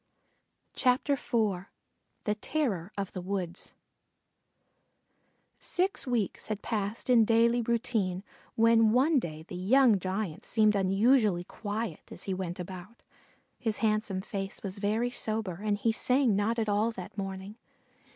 IV 0.83 0.99
THE 2.23 2.33
TERROR 2.33 2.91
OF 2.97 3.11
THE 3.11 3.21
WOODS 3.21 3.73
Six 5.59 6.07
weeks 6.07 6.47
had 6.47 6.63
passed 6.63 7.07
in 7.07 7.23
daily 7.23 7.61
routine 7.61 8.23
when 8.55 8.93
one 8.93 9.19
day 9.19 9.43
the 9.43 9.53
young 9.55 9.99
giant 9.99 10.43
seemed 10.43 10.75
unusually 10.75 11.43
quiet 11.43 12.11
as 12.11 12.23
he 12.23 12.33
went 12.33 12.59
about. 12.59 13.03
His 13.59 13.77
handsome 13.85 14.21
face 14.21 14.63
was 14.63 14.79
very 14.79 15.11
sober 15.11 15.59
and 15.63 15.77
he 15.77 15.91
sang 15.91 16.35
not 16.35 16.57
at 16.57 16.67
all 16.67 16.89
that 16.93 17.15
morning. 17.15 17.57